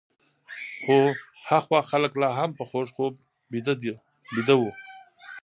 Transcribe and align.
خو 0.83 0.99
هخوا 1.49 1.79
خلک 1.91 2.11
لا 2.21 2.29
هم 2.39 2.49
په 2.57 2.63
خوږ 2.69 2.87
خوب 2.95 3.13
ویده 4.33 4.55
وو. 4.59 4.71